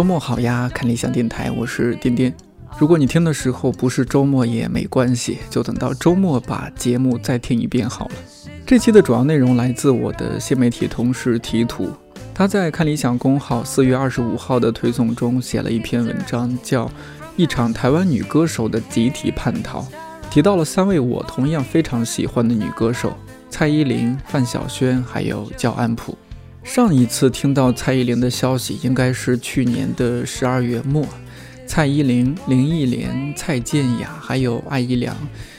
[0.00, 2.34] 周末好呀，看理想电台，我是颠颠。
[2.78, 8.12] 如果你听的时候不是周末也没关系，就等到周末把节目再听一遍好了。
[8.64, 11.90] 这期的主要内容来自我的新媒体同事提图，
[12.32, 16.86] 他在看理想公号四月二十五号的推送中写了一篇文章，叫
[17.36, 19.82] 《一场台湾女歌手的集体叛逃》，
[20.30, 23.14] 提到了三位我同样非常喜欢的女歌手：
[23.50, 26.16] 蔡依林、范晓萱，还有焦安普。
[26.62, 31.04] 上一次听到蔡依林的消息，应该是去年的十二月末。
[31.66, 35.16] 蔡依林、林忆莲、蔡健雅还有艾怡良，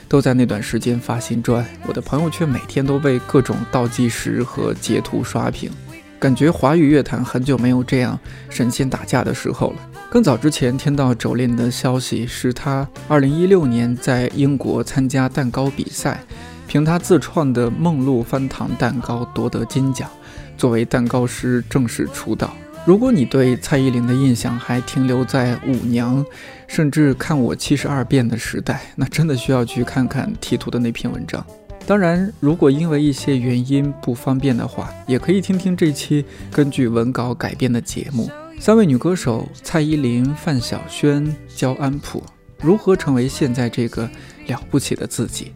[0.08, 1.66] 都在那段时间发新专。
[1.88, 5.72] 我的朋友圈每天都被各种倒计时和截图刷屏，
[6.20, 8.18] 感觉华语乐坛很久没有这样
[8.50, 9.90] 神仙打架的时候了。
[10.10, 16.24] 更早之前听到周琳的消息，是她二零一六年在英国参加蛋糕比赛，
[16.68, 20.10] 凭她自创的梦露翻糖蛋糕夺得金奖。
[20.58, 22.54] 作为蛋糕师正式出道。
[22.84, 26.26] 如果你对蔡依林的印象还停留在舞娘，
[26.68, 31.46] 甚至看我七十二变的时代，那真的需要去看看提图的那篇文章。
[31.86, 38.30] 当然，如果因为一些原因不方便的话，也可以听听这期根据文稿改编的节目。
[38.60, 42.24] 三位女歌手蔡依林、范晓萱、焦安普
[42.60, 44.10] 如何成为现在这个
[44.48, 45.52] 了不起的自己？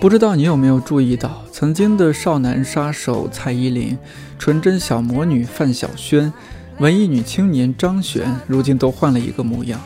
[0.00, 3.96] 不知道你有没有注意到，曾经的少男杀手蔡依林、
[4.36, 6.32] 纯真小魔女范晓萱、
[6.78, 9.80] 文艺女青年张悬，如今都换了一个模样。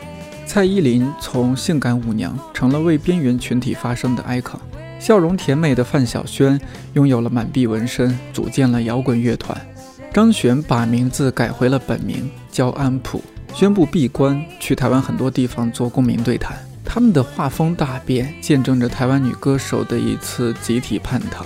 [0.47, 4.57] 蔡依林从性感舞娘成了为边缘群体发声的 icon，
[4.99, 6.59] 笑容甜美的范晓萱
[6.95, 9.55] 拥有了满臂纹身，组建了摇滚乐团。
[10.15, 16.57] 张悬把名字改回了本名焦安普，宣布闭关，去台湾很多地方做公民对谈。
[16.87, 21.45] 他们的画风大变，见证着台湾女歌手的一次集体叛逃。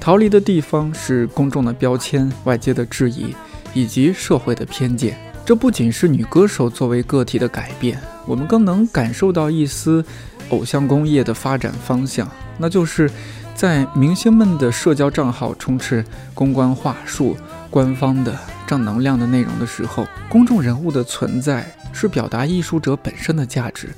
[0.00, 3.34] 逃离的地方是公众的标签、外界的质疑
[3.72, 5.16] 以及社会的偏见。
[5.46, 10.04] 这不仅是女歌手作为个体的改变，我们更能感受到一丝
[10.50, 12.28] 偶像工业的发展方向，
[12.58, 13.10] 那就是
[13.54, 17.36] 在明星们的社交账号充斥公关话术、
[17.68, 23.88] 官方的正能量的内容的时候，公众人物的存在是表达艺术者本身的价值。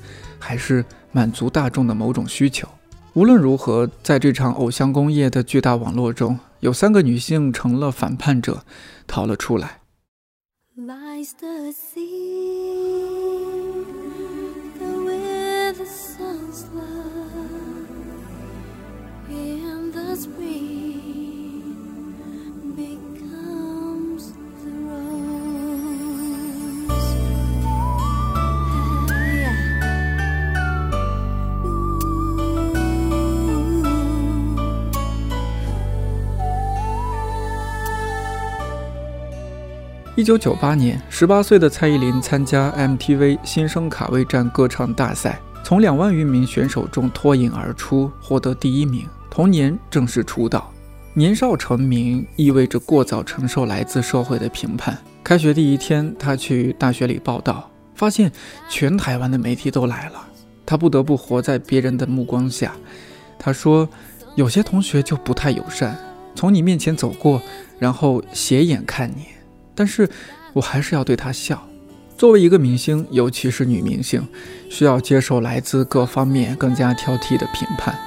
[0.42, 2.68] 还是满足大众的某种需求。
[3.14, 8.64] 无论如何，在这场偶像工业的巨大网络中，有三个女性成了反叛者，
[9.06, 9.82] 逃了出来。
[40.14, 49.08] 一九九八年，十八岁的蔡依林参加 MTV 新生卡位战歌唱大赛，从两万余名选手中脱颖而出，获得第一名。
[49.30, 50.70] 同年正式出道。
[51.14, 54.98] 年少成名意味着过早承受来自社会的评判。
[55.24, 58.30] 开学第一天，他去大学里报道，发现
[58.68, 60.26] 全台湾的媒体都来了，
[60.66, 62.72] 他不得不活在别人的目光下。
[63.38, 63.88] 他说
[64.36, 65.98] ：“有些同学就不太友善，
[66.34, 67.40] 从你面前走过，
[67.78, 69.24] 然后斜眼看你。”
[69.74, 70.08] 但是
[70.52, 71.66] 我还是要对她笑。
[72.16, 74.26] 作为一个明星，尤其是女明星，
[74.70, 77.98] 需要接受来自各方面更加挑剔的评判。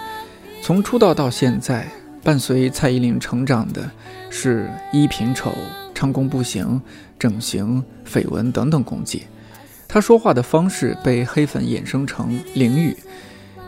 [0.61, 1.91] 从出道到现在，
[2.23, 3.89] 伴随蔡依林成长的
[4.29, 5.53] 是衣品丑、
[5.93, 6.81] 唱功不行、
[7.19, 9.23] 整形、绯闻等等攻击。
[9.87, 12.95] 她说话的方式被黑粉衍生成淋雨，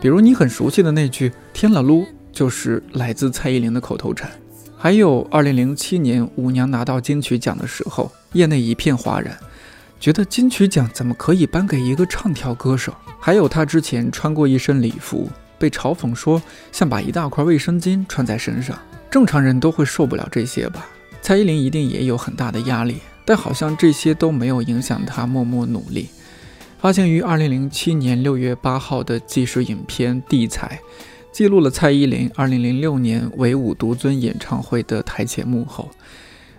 [0.00, 4.30] 比如你很熟悉的那句“天了噜”，就是来自蔡依林的口头禅。
[4.80, 9.36] 还有，二零零七年舞娘拿到金曲奖的时候，业内一片哗然，
[9.98, 12.94] 觉得金曲奖怎么可以颁给一个唱跳歌手？
[13.18, 15.28] 还有她之前穿过一身礼服，
[15.58, 16.40] 被嘲讽说
[16.70, 18.78] 像把一大块卫生巾穿在身上，
[19.10, 20.86] 正常人都会受不了这些吧？
[21.20, 26.08] 蔡依林一定也有很大的压力，但好像这些都没有影响她默默努力。
[26.80, 30.78] 发行于二零零七年六月八号的纪实影片《地彩》。
[31.38, 35.88] 记录了蔡依林2006年唯舞独尊演唱会的台前幕后。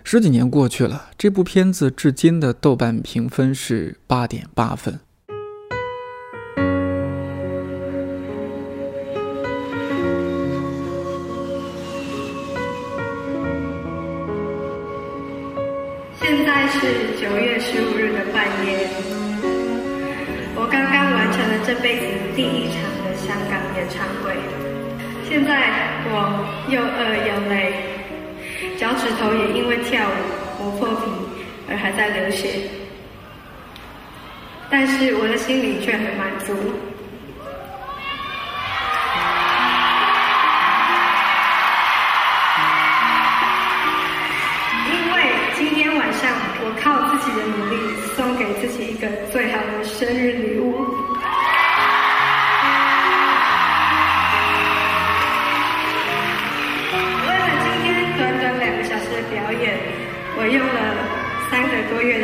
[0.02, 4.98] 十几年过去了，这部片子至今的豆瓣评分是八点八分。
[25.30, 25.62] 现在
[26.06, 27.72] 我又饿又累，
[28.76, 30.08] 脚趾头也因为跳
[30.58, 31.02] 舞磨破皮
[31.70, 32.62] 而还在流血，
[34.68, 36.52] 但是我的心里却很满足。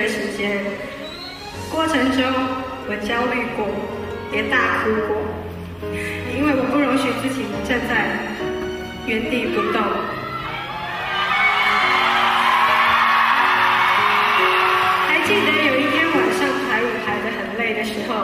[0.09, 0.65] 时间。
[1.71, 2.23] 过程中，
[2.89, 3.67] 我焦虑过，
[4.33, 5.17] 也大哭过，
[6.37, 8.07] 因为我不容许自己站在
[9.07, 9.83] 原地不动。
[15.09, 18.15] 还记得有一天晚上排舞排的很累的时候，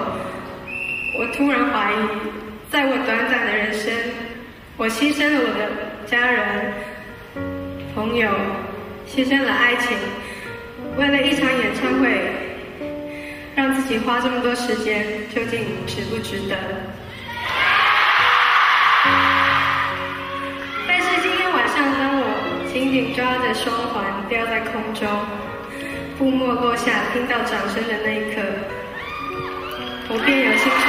[1.19, 1.95] 我突然怀疑，
[2.71, 3.93] 在我短暂的人生，
[4.77, 5.61] 我牺牲了我的
[6.07, 6.73] 家人、
[7.95, 8.31] 朋友，
[9.09, 9.99] 牺牲了爱情，
[10.99, 12.07] 为了一场演唱会，
[13.55, 16.57] 让自己花这么多时间，究竟值不值得？
[20.87, 22.25] 但是今天晚上，当我
[22.73, 25.09] 紧紧抓着双环吊在空中。
[26.19, 28.43] 布幕落下，听到掌声的那一刻，
[30.09, 30.85] 我便有清楚。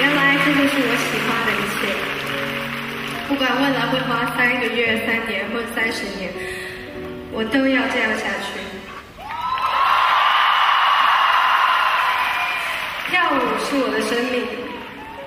[0.00, 1.80] 原来这就是我喜欢的一切。
[3.28, 6.30] 不管未来会花三个月、三年或三十年，
[7.32, 8.60] 我都要这样下去。
[13.10, 14.46] 跳舞是我的生命，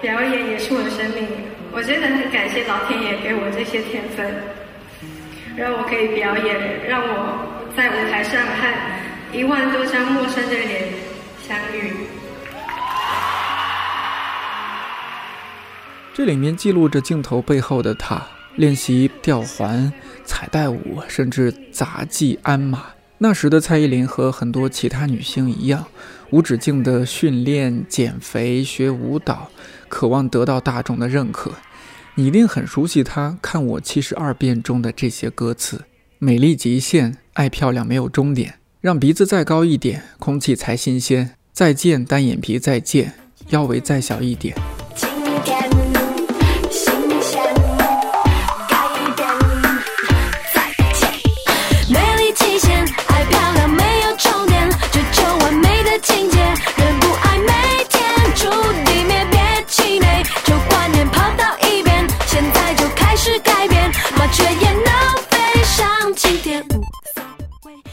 [0.01, 1.27] 表演也是我的生命。
[1.71, 4.33] 我真的很感谢老天爷给我这些天分。
[5.57, 8.73] 让我可以表演，让我在舞台上和
[9.33, 10.87] 一万多张陌生的脸
[11.45, 12.07] 相遇。
[16.19, 18.21] 这里面记录着镜头背后的他，
[18.57, 19.89] 练习吊环、
[20.25, 22.87] 彩带舞，甚至杂技鞍马。
[23.19, 25.85] 那时的蔡依林和很多其他女星一样，
[26.31, 29.49] 无止境的训练、减肥、学舞蹈，
[29.87, 31.53] 渴望得到大众的认可。
[32.15, 35.85] 你一定很熟悉他《看我七十二变》中的这些歌词
[36.19, 41.35] ：“美丽极限，爱漂亮没有终点，让鼻子再高一点，空气才新鲜。
[41.53, 43.13] 再见单眼皮，再见
[43.51, 44.53] 腰围再小一点。”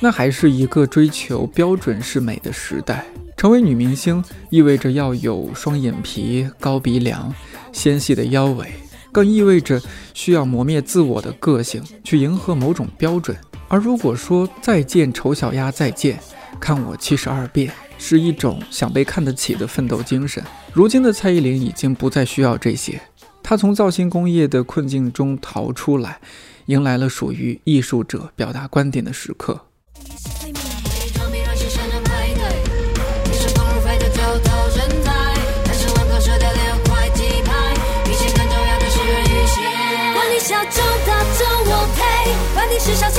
[0.00, 3.06] 那还是一个追求标准是美的时代。
[3.37, 7.32] 成为女明星意味着要有双眼皮、高鼻梁、
[7.70, 8.73] 纤细的腰围，
[9.12, 9.80] 更意味着
[10.14, 13.37] 需要磨灭自我的个性，去迎合某种标准。
[13.68, 16.18] 而如果说再见丑小鸭，再见，
[16.59, 20.42] 看我七十二变，是一种想被看得起的奋斗精神。
[20.73, 23.00] 如今的蔡依林已经不再需要这些，
[23.42, 26.20] 她从造型工业的困境中逃出来，
[26.66, 29.66] 迎来了属于艺术者表达观点的时刻。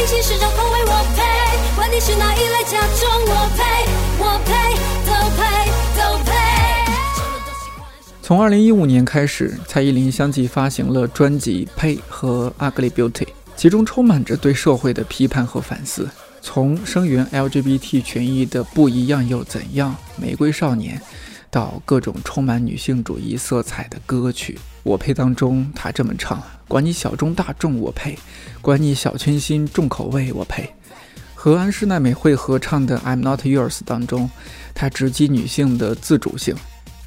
[0.07, 1.21] 是小清新，是种口味，我配。
[1.75, 3.61] 管你是哪一类甲种，我配，
[4.17, 4.51] 我配，
[5.05, 5.41] 都配，
[5.97, 6.31] 都配。
[8.21, 13.25] 从二零一五年开始，蔡依林相继发行了专辑《配》和《Ugly Beauty》，
[13.57, 16.09] 其中充满着对社会的批判和反思。
[16.41, 20.97] 从声援 LGBT 权益的《不一样又怎样》《玫瑰少年》。
[21.49, 28.17] 到各种充满女性主义色彩的歌曲，我配当中他这么唱：管你小众大众，我配；
[28.61, 30.69] 管你小清新重口味，我配。
[31.35, 34.29] 和安室奈美惠合唱的《I'm Not Yours》当中，
[34.73, 36.55] 他直击女性的自主性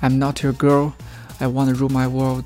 [0.03, 0.93] ：I'm not your girl,
[1.39, 2.45] I wanna rule my world,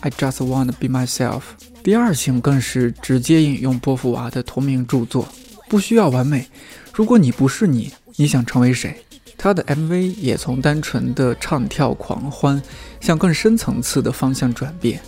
[0.00, 1.42] I just wanna be myself。
[1.84, 5.28] 第二性更是直接引用波伏娃的同名著作：
[5.68, 6.48] 不需要完美，
[6.92, 8.96] 如果你不是你，你想成为谁？
[9.42, 12.62] 他的 MV 也从单纯的唱跳狂欢，
[13.00, 15.02] 向更深层次的方向转变。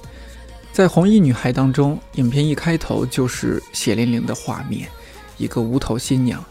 [0.72, 4.88] 在《红衣女孩》当中，影片一开头就是血淋淋的画面：
[5.38, 6.44] 一个无头新娘，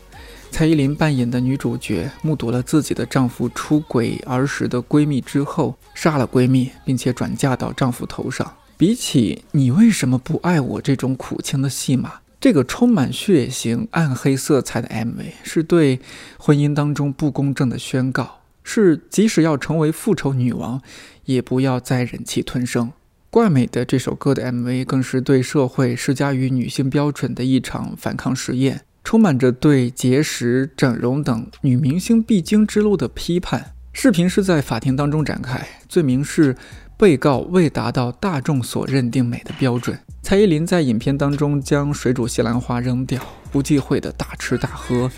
[0.49, 8.49] 蔡依林扮演的女主角，目睹了自己的丈夫出轨儿时的闺蜜之后，杀了闺蜜，并且转嫁到丈夫头上。
[8.77, 12.13] 比起“你为什么不爱我”这种苦情的戏码，
[12.43, 16.01] 这个充满血腥、暗黑色彩的 MV 是对
[16.37, 20.81] 婚姻当中不公正的宣告，是即使要成为复仇女王，
[21.23, 22.91] 也不要再忍气吞声。
[23.29, 33.73] 怪美的这首歌的 MV 更是对社会施加于女性标准的一场反抗实验，充满着对节食、整容等女明星必经之路的批判。
[33.93, 36.57] 视频是在法庭当中展开，罪名是。
[36.97, 39.97] 被告未达到大众所认定美的标准。
[40.21, 43.21] 蔡依林在影片当中将水煮西兰花扔掉，
[43.51, 45.11] 不忌讳的大吃大喝，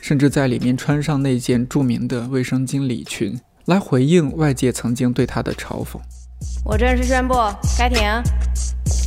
[0.00, 5.98] 甚至在里面穿上那件著名的卫生巾礼裙，来回应外界曾经对她的嘲讽。
[6.64, 7.34] 我正式宣布
[7.76, 7.98] 开庭，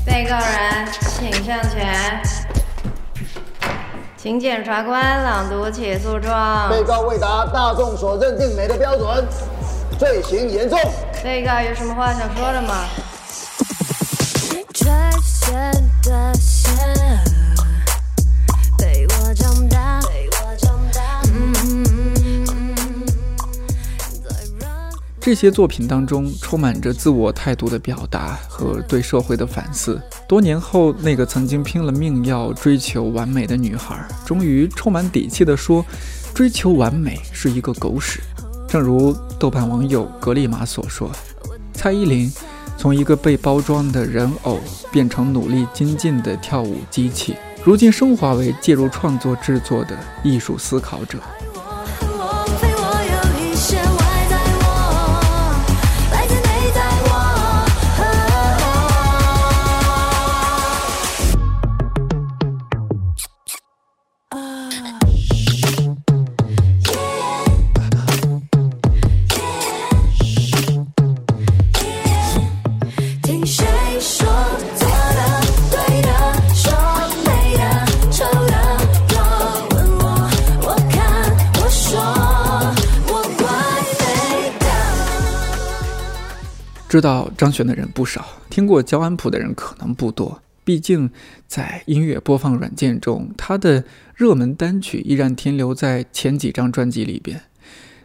[0.05, 2.21] 被告人请上前，
[4.17, 6.69] 请检察官朗读起诉状。
[6.69, 9.25] 被告未达大众所认定美的标准，
[9.97, 10.79] 罪行严重。
[11.23, 12.85] 被告有什么话想说的吗？
[25.21, 29.99] 这些作品当中充满着自我态度的表达和对社会的反思。
[30.27, 35.83] 多年后，那个曾经拼了命要追求完美的女孩，终于充满底气地说
[36.35, 38.21] ：“追求完美是一个狗屎。”
[38.67, 41.09] 正如豆瓣网友格丽玛所说
[41.73, 42.31] ：“蔡依林
[42.77, 44.59] 从一个被包装的人偶
[44.91, 51.19] 变成努力精进的跳舞机器，如今升华为介入创作制作的艺术思考者。”
[86.95, 90.41] 知道张悬的人不少，听过焦安普的人可能不多。
[90.63, 91.09] 毕竟，
[91.45, 93.83] 在音乐播放软件中，他的
[94.15, 97.41] 热门单曲依然停留在前几张专辑里边。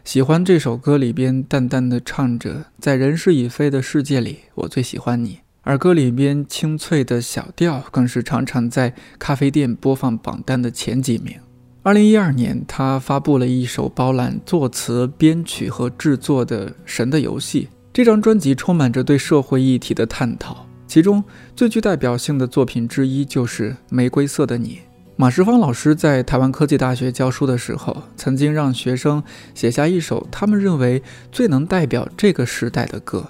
[0.03, 11.37] 喜欢这首歌里边淡淡的唱着：“在人事已非的世界里，我最喜欢你。”而歌里边清脆的小调，更是常常在咖啡店播放榜单的前几名。
[11.83, 17.69] 二零一二年，他发布了一首包揽作词、编曲和制作的《神的游戏》。
[17.93, 21.21] 这张专辑充满着对社会议题的探讨，其中
[21.57, 24.75] 最具代表性的作品之一就是《玫瑰色的你》。
[25.17, 29.21] 马世芳老师在台湾科技大学教书的时候，曾经让学生
[29.53, 33.27] 写下一首他们认为最能代表这个时代的歌。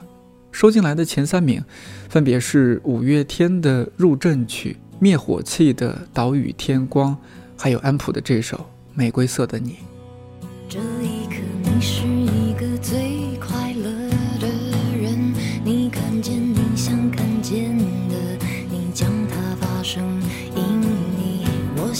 [0.52, 1.64] 收进来的前三名，
[2.08, 7.14] 分别是五月天的《入阵曲》、灭火器的《岛屿天光》，
[7.58, 8.58] 还有安普的这首
[8.94, 9.72] 《玫瑰色的你》。
[10.70, 13.11] 这一刻，你是一个最。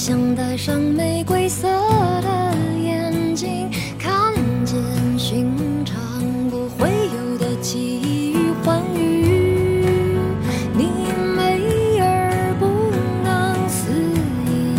[0.04, 1.68] 想戴上玫瑰色
[2.24, 4.34] 的眼睛，看
[4.66, 4.76] 见
[5.16, 5.46] 寻
[5.86, 8.02] 常不会有的奇
[8.34, 10.18] 遇欢愉。
[10.74, 10.88] 你
[11.38, 12.66] 美而不
[13.24, 13.92] 能思
[14.50, 14.74] 议。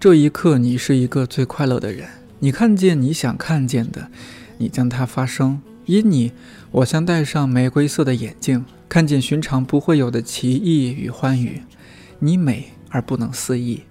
[0.00, 2.08] 这一刻，你是一个最快乐的人。
[2.38, 4.08] 你看见你想看见的，
[4.56, 5.60] 你将它发生。
[5.84, 6.32] 因你，
[6.70, 11.60] 我像戴上玫瑰色的眼镜，看见寻常不会有的奇异与欢愉。
[12.18, 13.82] 你美而不能思议，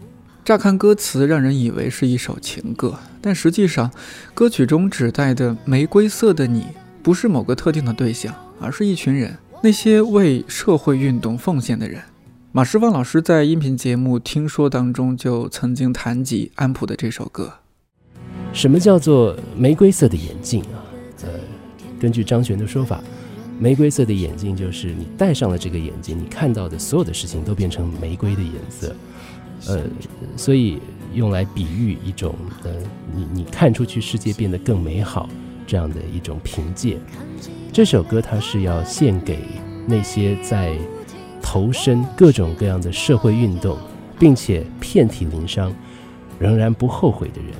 [0.43, 3.91] 乍看歌词让人以为是一首情歌，但实际上，
[4.33, 6.65] 歌曲中指代的玫瑰色的你，
[7.01, 12.01] 不是某个特定的对象，而是一群人，那些为社会运动奉献的人。
[12.51, 17.51] 马世芳老师在音频节目《听说》当中就曾经谈及安普的这首歌。
[18.53, 20.85] 什么叫做玫瑰色的眼镜啊？
[21.23, 21.29] 呃，
[21.99, 23.01] 根据张悬的说法。
[23.63, 28.93] 玫瑰色的眼镜，就是你戴上了这个眼镜，你看到的所有的事情都变成玫瑰的颜色，
[29.67, 29.83] 呃，
[30.35, 30.79] 所以
[31.13, 32.71] 用来比喻一种呃，
[33.15, 35.29] 你你看出去世界变得更美好
[35.65, 36.97] 这样的一种凭借。
[37.71, 39.39] 这首歌它是要献给
[39.87, 40.77] 那些在
[41.41, 43.77] 投身各种各样的社会运动，
[44.19, 45.73] 并且遍体鳞伤，
[46.37, 47.53] 仍然不后悔的人。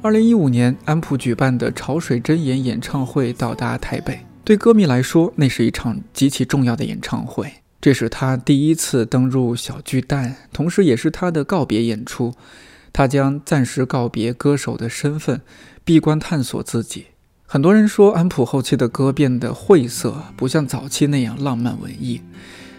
[0.00, 4.20] 二零一五年，安普举办的潮水真言演唱会到达台北。
[4.44, 7.52] 对歌迷来说，那是一场极其重要的演唱会。
[7.80, 12.32] 这是他第一次登入小巨蛋，同时也是他的告别演出。
[12.92, 15.40] 他将暂时告别歌手的身份，
[15.84, 17.06] 闭关探索自己。
[17.44, 22.22] 很多人说，安普后期的歌变得晦涩，不像早期那样浪漫文艺。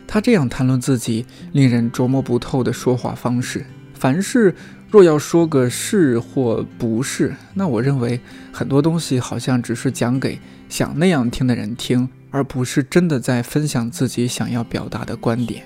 [0.07, 3.65] 他这样谈论自己，令人琢磨不透的说话方式。
[3.93, 4.55] 凡事
[4.91, 8.19] 若要说个是或不是，那我认为
[8.51, 15.63] 很多东西好像只是讲给想那样听的人听，而不是真的在分享自己想要表达的观点。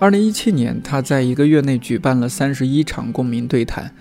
[0.00, 3.92] 二零一七年，他在一个月内举办了三十一场公民对谈。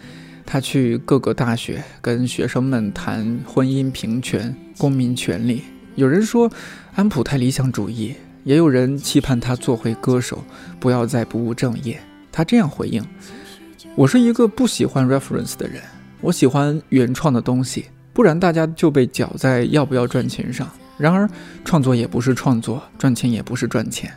[0.48, 5.63] 他去各个大学跟学生们谈婚姻平权、公民权利。
[5.95, 6.51] 有人说
[6.93, 10.43] 安普太理想主义，也有人期盼他做回歌手，
[10.79, 12.00] 不要再不务正业。
[12.31, 13.03] 他这样回应
[13.98, 15.82] ：“我是一个不喜欢 reference 的人，
[16.20, 20.70] 我喜欢原创的东西，不然大家就被搅在要不要赚钱上。
[20.98, 21.30] 然而，
[21.64, 24.12] 创作也不是创作，赚钱也不是赚钱。”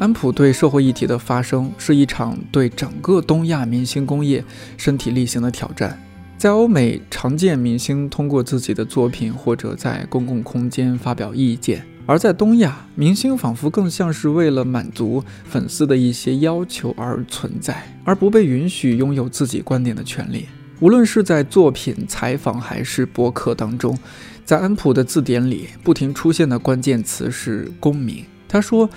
[0.00, 4.42] 安普对社会议题的发声是一场对整个东亚明星工业
[4.78, 6.00] 身体力行的挑战。
[6.38, 20.46] 在欧美，常见明星通过自己的作品或者在公共空间发表意见；而在东亚，明星仿佛更像是为了满足粉丝的一些要求而存在，而不被允许拥有自己观点的权利。
[20.78, 23.98] 无论是在作品、采访还是博客当中，
[24.46, 28.24] 在安普的字典里不停出现的关键词是“公民”。
[28.48, 28.88] 他说。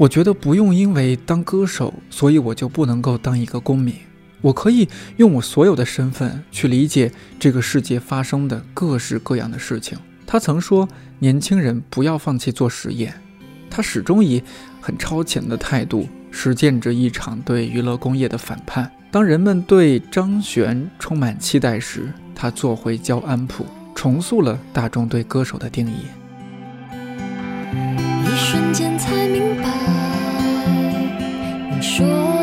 [0.00, 3.94] 我觉得不用因为当歌手，所以我就不能够当一个公民。
[4.40, 9.98] 我可以用我所有的身份去理解这个世界发生的各式各样的事情。
[10.26, 10.88] 他曾说
[11.20, 13.12] ：“年轻人不要放弃做实验。”
[13.68, 14.42] 他始终以
[14.80, 18.90] 很超前的态度实践着一场对娱乐工业的反叛。
[19.10, 26.06] 当人们对张悬充满期待时，他做回教安普，重塑了大众对歌手的定义。
[28.24, 29.89] 一瞬间才明白。
[32.00, 32.39] 说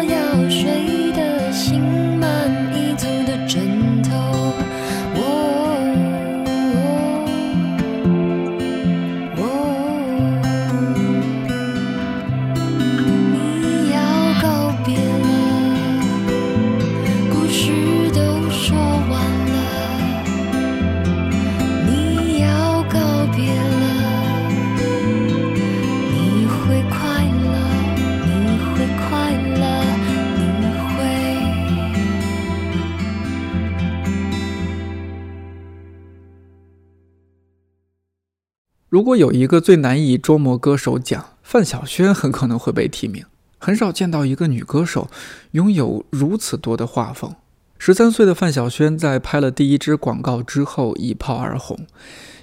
[38.98, 43.24] 如果有一个最难以捉摸歌手奖，范晓萱很可能会被提名。
[43.60, 45.08] 很少见到一个女歌手
[45.52, 47.36] 拥有如此多的画风。
[47.78, 51.78] 十三岁的范晓萱在拍了第一支广告之后一炮而红。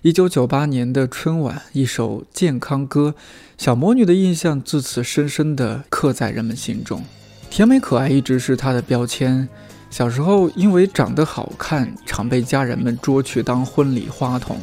[0.03, 3.17] 一九九八年的春晚，一首健康歌，
[3.59, 7.03] 小魔女的印象自此深深地刻在人们心中。
[7.51, 9.49] 甜美可爱一直是她的标签。
[9.91, 14.57] 小时候因为长得好看，常被家人们捉去当婚礼花童。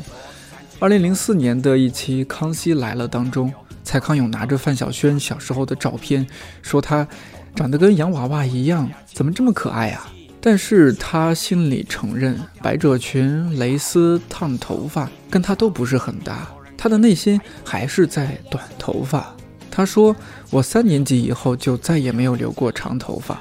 [0.81, 6.25] 二零零四年的一期《康熙来了》当中，蔡康永拿着范晓萱小时候的照片，
[6.63, 7.07] 说她
[7.55, 10.11] 长得跟洋娃娃一样，怎么这么可爱啊？
[10.41, 19.35] 但是她心里承认，百褶裙、蕾丝、烫头发跟她都不是很搭，她的内心还是在短头发。
[19.69, 20.15] 她说
[20.49, 23.39] ：“我三年级以后就再也没有留过长头发。”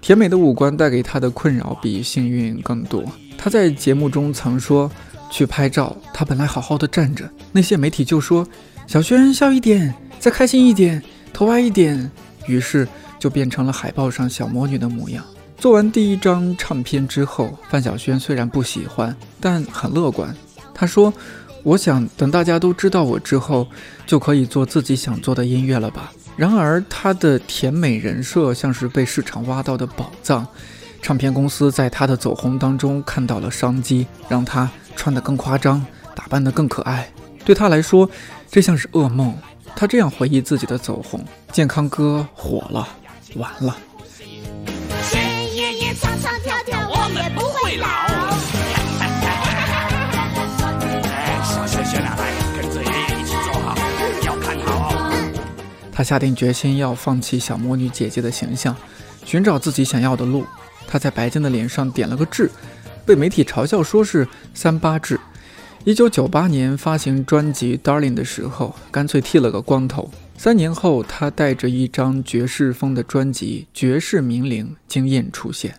[0.00, 3.04] 甜美的五官带给她的困扰比幸运更多。
[3.36, 4.88] 她在节目中曾说。
[5.30, 8.46] 去拍照，他本来好好的站着，那些媒体就说
[8.86, 12.10] ：“小轩笑一点，再开心一点，头歪一点。”
[12.46, 12.88] 于是
[13.18, 15.22] 就变成了海报上小魔女的模样。
[15.58, 20.34] 做完第一张唱片之后，范晓萱虽然不喜欢，但很乐观。
[20.72, 21.12] 她说
[21.62, 23.66] ：“我想等大家都知道我之后，
[24.06, 30.46] 就可以做自己想做的音乐了吧。”然而，她的甜美人设像是被市场挖到的宝藏，
[31.02, 34.70] 唱片公司在她的走红当中看到了商机，让她。
[34.98, 37.08] 穿得更夸张，打扮得更可爱，
[37.44, 38.10] 对他来说，
[38.50, 39.32] 这像是噩梦。
[39.76, 42.88] 他这样回忆自己的走红：健康歌火了，
[43.36, 43.76] 完了。
[55.92, 58.74] 他下定决心要放弃小魔女姐姐的形象，
[59.24, 60.44] 寻找自己想要的路。
[60.88, 62.50] 他在白净的脸上点了个痣。
[63.08, 65.18] 被媒体嘲笑说是“三八制”，
[65.84, 70.10] 一九九八年发行专辑《Darling》的时候，干脆剃了个光头。
[70.36, 75.76] 三年后，他带着一张爵士风的专辑《爵士名伶》惊艳出现。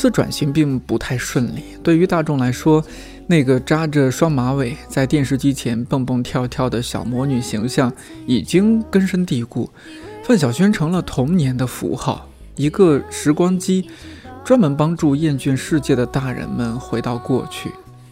[0.00, 2.82] 这次转型并不太顺利，对于大众来说，
[3.26, 7.92] 那个扎着双马尾在电视机前蹦蹦跳跳的小魔女形象
[8.26, 9.68] 已经根深蒂固，
[10.24, 12.26] 范晓萱成了童年的符号。
[12.56, 13.90] 一个时光机，
[14.42, 17.70] 专门帮助厌倦世界的大人们回到过去。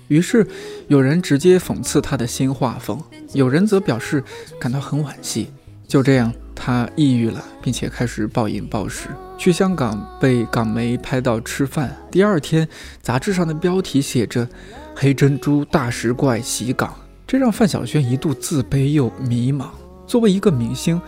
[0.09, 0.47] 于是，
[0.89, 4.23] 有人直接讽刺她的新画风，有人则表示
[4.61, 5.49] 感到很惋惜。
[5.87, 11.97] 就这样，她抑郁了，并且开始暴饮暴食，去香港被港媒拍到吃饭。
[12.11, 12.69] 第二天，
[13.01, 14.47] 杂志上的标题写着
[14.97, 16.93] “黑珍珠大食怪袭港”，
[17.25, 19.67] 这让范晓萱一度自卑又迷茫。
[20.09, 21.01] 作为一个明星，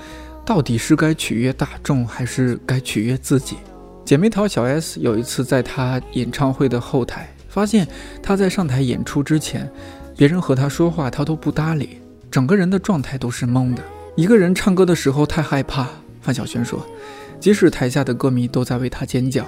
[0.46, 3.56] 到底是该取悦大众，还是该取悦自己？
[4.04, 7.86] 姐妹淘小 S 有一次在她演唱会的后台，发现
[8.22, 9.68] 她在上台演出之前，
[10.16, 11.98] 别人和她说话，她都不搭理，
[12.30, 13.82] 整个人的状态都是懵的。
[14.16, 15.88] 一个人唱歌的时候太害怕，
[16.20, 16.84] 范晓萱说，
[17.40, 19.46] 即使台下的歌迷都在为她尖叫，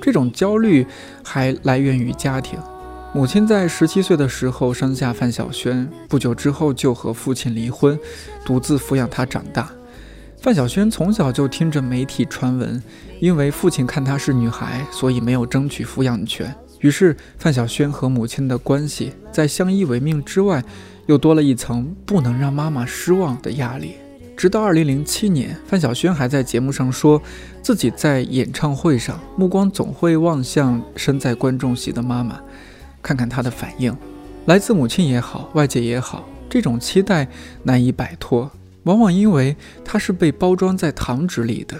[0.00, 0.86] 这种焦虑
[1.24, 2.58] 还来源于家庭。
[3.12, 7.98] 母亲在十七岁的时候生下范晓萱，不久之后就和父亲离婚，
[8.44, 9.70] 独自抚养她长大。
[10.38, 12.80] 范晓萱从小就听着媒体传闻，
[13.20, 16.54] 因为父亲看她是女孩，所以没有争取抚养权。
[16.80, 20.62] 于是，范晓萱和母亲的关系在相依为命之外，
[21.06, 23.94] 又多了一层不能让妈妈失望的压力。
[24.36, 27.20] 直到2007年，范晓萱还在节目上说
[27.62, 32.38] 自己在演唱会上目光总会望向身在观众席的妈妈，
[33.02, 33.96] 看看她的反应。
[34.44, 37.26] 来自母亲也好，外界也好，这种期待
[37.62, 38.50] 难以摆脱。
[38.82, 41.74] 往往因为它是被包装在糖纸里的，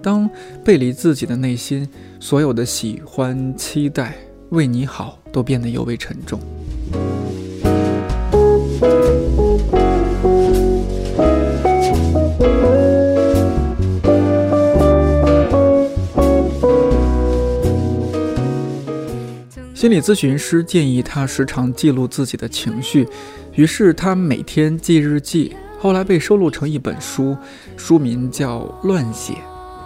[0.00, 0.30] 当
[0.64, 1.88] 背离自己的内心，
[2.20, 4.14] 所有的喜欢、期待、
[4.50, 6.40] 为你好，都变得尤为沉重。
[19.86, 23.06] 心理咨询师建议他时常记录自己的情绪，
[23.54, 25.54] 于是他每天记日记。
[25.78, 27.36] 后来被收录成一本书，
[27.76, 29.34] 书名叫《乱写》。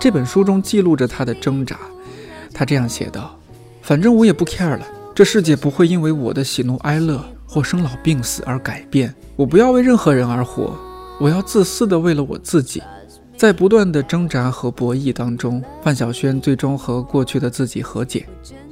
[0.00, 1.78] 这本书中记录着他的挣扎。
[2.54, 3.38] 他这样写道
[3.84, 9.14] ：“反正我也不 care 了，这世界不会因为我的喜怒哀乐或生老病死而改变。
[9.36, 10.74] 我不要为任何人而活，
[11.20, 12.82] 我要自私的为了我自己。”
[13.40, 18.26] 在不断的挣扎和博弈当中，范晓萱最终和过去的自己和解。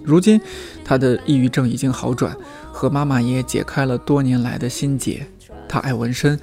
[0.04, 0.38] 如今，
[0.84, 2.36] 她的抑郁症已经好转，
[2.70, 5.26] 和妈妈也解开了多年来的心结。
[5.66, 6.38] 她爱纹身。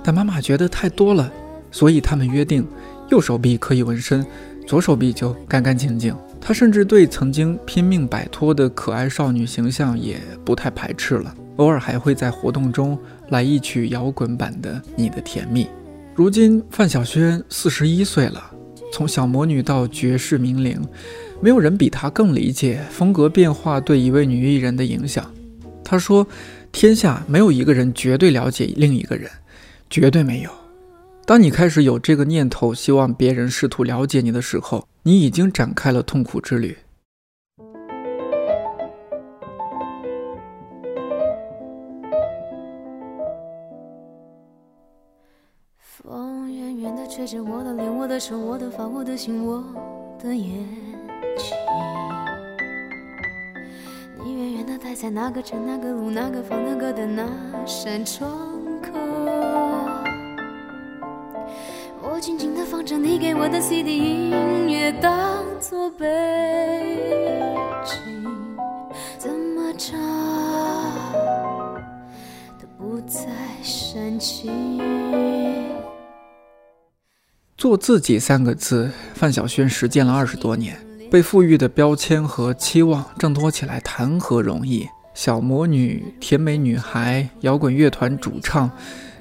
[0.00, 1.28] 但妈妈觉得太多了，
[1.72, 2.64] 所以他们约定，
[3.08, 4.24] 右手臂可以纹身，
[4.64, 6.14] 左手臂就干干净净。
[6.40, 12.96] 她甚至对曾经拼命摆脱的可爱少女形象也不太排斥了，偶尔还会在活动中
[13.30, 15.64] 来一曲摇滚版的《你的甜蜜》。
[16.16, 18.50] 如今范晓萱四十一岁了，
[18.90, 20.80] 从小魔女到绝世名伶，
[21.42, 25.30] 没有人比她更理解风格变化对一位女艺人的影响。
[25.84, 26.26] 她说
[26.72, 29.30] ：“天下没有一个人绝对了解另一个人。”
[29.90, 30.50] 绝对没有。
[31.26, 36.74] 当你开始有这个念头，希望别人试图了解你的时候，你已经展开了痛苦之旅。
[47.16, 49.64] 吹着我的脸，我的手，我的发，我的心，我
[50.22, 50.50] 的眼
[51.38, 51.56] 睛。
[54.22, 57.26] 你远远的待在那个城、那个路、那个房、那个的那
[57.64, 58.30] 扇窗
[58.82, 58.90] 口。
[62.02, 66.04] 我静静的放着你给我的 CD 音乐，当作背
[67.82, 67.96] 景，
[69.16, 69.98] 怎么唱
[72.60, 73.22] 都不再
[73.62, 75.25] 煽情。
[77.66, 80.78] 做自己三个字，范晓萱实践了二十多年，
[81.10, 84.86] 被赋予的标签和期望挣脱起来谈何容易？
[85.14, 88.70] 小魔女、甜美女孩、摇滚乐团主唱，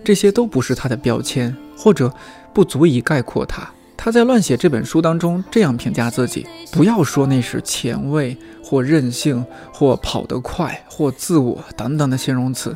[0.03, 2.13] 这些都不是她的标签，或者
[2.53, 3.67] 不足以概括她。
[3.97, 12.75] 她在《乱写》这本书当中这样评价自己：不要说那是前卫或任性或跑得快或自我等等的形容词，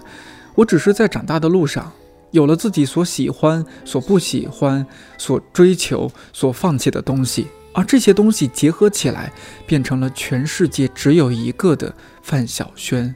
[0.55, 1.91] 我只是在长大的路上，
[2.31, 4.85] 有了自己所喜欢、所不喜欢、
[5.17, 9.31] 所追求、所放弃的东西，而这些东西结合起来，
[9.65, 13.13] 变成了全世界只有一个的范晓萱。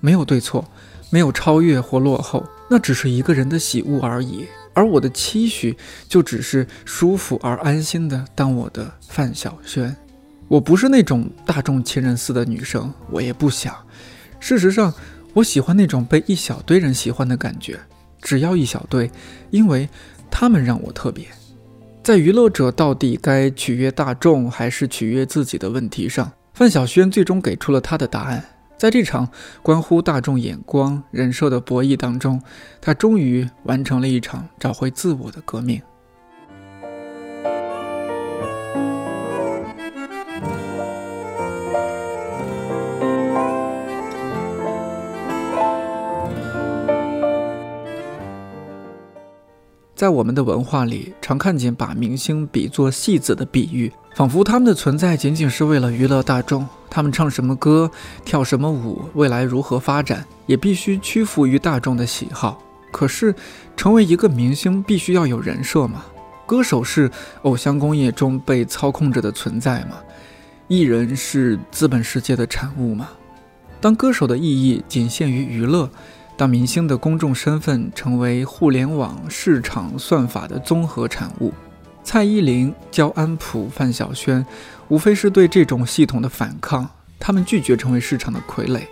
[0.00, 0.64] 没有对错，
[1.10, 4.46] 没有超越或落后，那只是一个人的喜恶而已。
[4.72, 5.76] 而我的期许
[6.08, 9.94] 就只是舒服而安心的当我的范晓萱。
[10.48, 13.74] 我不是那种大众情人似的女生，我也不想。
[14.40, 14.92] 事实上，
[15.32, 17.78] 我喜欢那种被一小堆人喜欢的感觉，
[18.24, 19.08] 只要一小队，
[19.50, 19.88] 因为
[20.30, 21.26] 他们让我特别。
[22.02, 28.44] 在娱乐者到底该取悦大众还是取悦自己的问题上，范晓萱最终给出了她的答案。
[28.76, 29.28] 在这场
[29.62, 32.42] 关乎大众眼光、人设的博弈当中，
[32.80, 35.80] 她终于完成了一场找回自我的革命。
[50.04, 56.68] 在我们的文化里，常看见把明星比作戏子的比喻，仿佛他们的存在仅仅是为了娱乐大众。
[56.90, 57.90] 他们唱什么歌，
[58.22, 62.62] 跳什么舞，未来如何发展，也必须屈服于大众的喜好。
[62.92, 63.34] 可是，
[63.78, 66.04] 成为一个明星，必须要有人设吗？
[66.44, 67.10] 歌手是
[67.44, 69.96] 偶像工业中被操控着的存在吗？
[70.68, 73.08] 艺人是资本世界的产物吗？
[73.80, 75.88] 当歌手的意义仅限于娱乐？
[76.36, 81.52] 当明星的公众身份成为互联网市场算法的综合产物，
[82.02, 84.44] 蔡依林、焦安普、范晓萱，
[84.88, 86.88] 无非是对这种系统的反抗。
[87.20, 88.82] 他们拒绝成为市场的傀儡，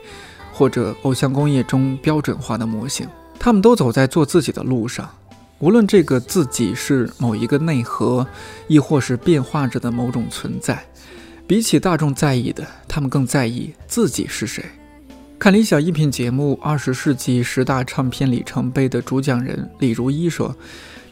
[0.53, 3.07] 或者偶像工业中标准化的模型。
[3.39, 5.11] 他们都走在做自己的路上，
[5.59, 8.25] 无论这个自己是某一个内核，
[8.69, 10.83] 亦或是变化着的某种存在。
[11.47, 14.65] 比起大众在意的，他们更在意自己是谁。
[15.43, 20.55] 看理想音频节目《二十世纪十大唱片里程碑》的主讲人李如一说：“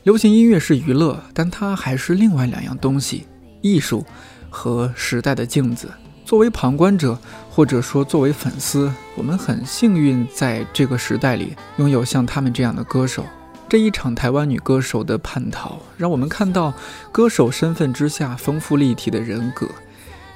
[0.05, 3.27] 流行音乐是娱乐，但它还是另外两样东西——
[3.61, 4.07] 艺术
[4.49, 5.91] 和时代的镜子。
[6.25, 7.19] 作为旁观者，
[7.51, 13.27] 或者说作为粉丝，我们很幸运在这个时代里拥有像他们这样的歌手。
[13.69, 16.73] 这一场台湾女歌手的叛逃，让我们看到
[17.11, 19.69] 歌手身份之下丰富立体的人格。”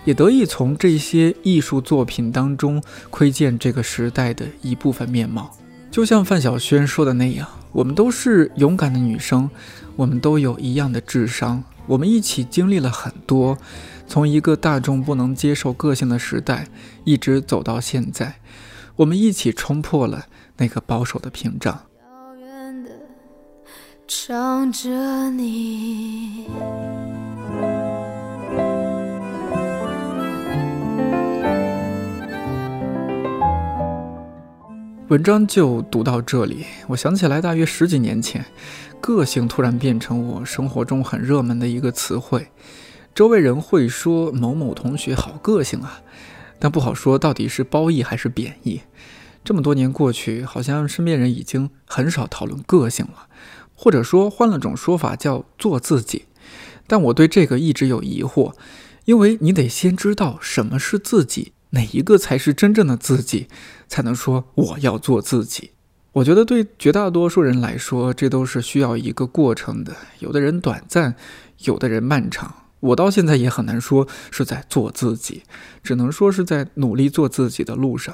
[0.04, 5.50] 也得以从这些艺术作品当中窥见这个时代的一部分面貌。
[5.90, 9.48] 就像范晓萱说的那样，我们都是勇敢的女生，
[9.96, 13.56] 我们都有一样的智商，我们一起经历了很多，
[14.06, 16.66] 从一个大众不能接受个性的时代，
[17.04, 18.40] 一直走到现在，
[18.96, 21.72] 我们一起冲破了那个保守的屏障。
[22.02, 22.90] 遥远的
[24.08, 26.48] 唱着你。
[35.14, 38.44] 文章就读到这里，我想起来，大约十几年前，
[39.00, 42.48] 个性突然变成我生活中很热门的一个词汇。
[43.14, 46.00] 周围人会说某某同学好个性啊，
[46.58, 48.80] 但不好说到底是褒义还是贬义。
[49.44, 53.28] 这么多年过去，好像身边人已经很少讨论个性了，
[53.72, 56.24] 或者说换了种说法叫做自己。
[56.88, 58.54] 但我对这个一直有疑惑，
[59.04, 61.52] 因为你得先知道什么是自己。
[61.70, 63.48] 哪一个才是真正的自己，
[63.94, 65.70] 才能说我要做自己？
[66.14, 69.94] 我觉得对绝大多数人来说，这都是需要一个过程的。
[70.18, 71.14] 有的人短暂，
[71.58, 72.52] 有的人漫长。
[72.80, 75.44] 我到现在也很难说是在做自己，
[75.80, 78.12] 只能说是在努力做自己的路上。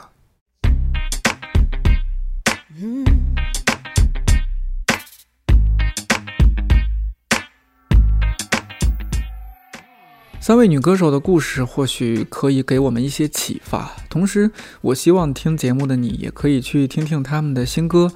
[10.43, 14.51] 三位女歌手的故事或许可以给我们一些启发，同时，
[14.81, 18.11] 我希望听节目的你也可以去听听他们的新歌。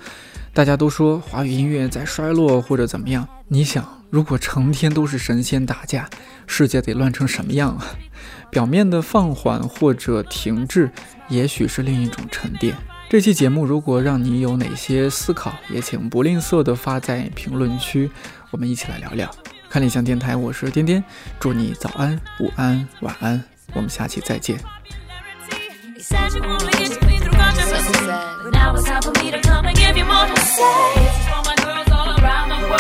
[0.55, 6.09] 大家都说华语音乐在衰落或者怎么样，你想，如果成天都是神仙打架，
[6.47, 7.85] 世界得乱成什么样啊？
[8.51, 10.91] 表面的放缓或者停滞，
[11.29, 12.75] 也许是另一种沉淀。
[13.11, 18.11] 这期节目如果让你有哪些思考，也请不吝啬地发在评论区，
[18.51, 19.31] 我们一起来聊聊。
[19.75, 21.03] 看理想电台我是颠颠
[21.41, 24.57] 祝你早安午安晚安我们下期再见。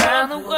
[0.06, 0.53] Around world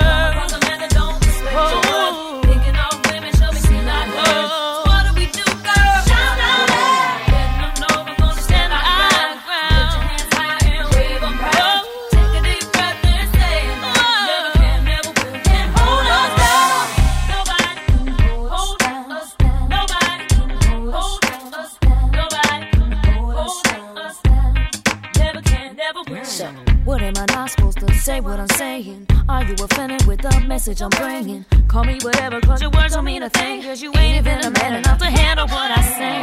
[29.49, 31.45] you offended with the message I'm bringing.
[31.69, 33.63] Call me whatever, cause your words don't mean a thing.
[33.63, 36.17] Cause you ain't even a man enough to handle what I say.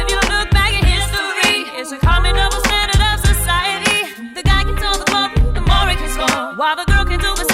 [0.00, 4.34] If you look back at history, it's a common double standard of society.
[4.34, 6.54] The guy can tell the club, the more he can score.
[6.56, 7.49] While the girl can do a.